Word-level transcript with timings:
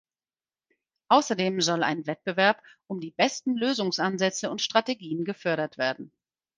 Außerdem 1.09 1.61
soll 1.61 1.83
ein 1.83 2.07
Wettbewerb 2.07 2.63
um 2.87 2.99
die 2.99 3.11
besten 3.11 3.55
Lösungsansätze 3.55 4.49
und 4.49 4.59
Strategien 4.59 5.25
gefördert 5.25 5.77
werden. 5.77 6.11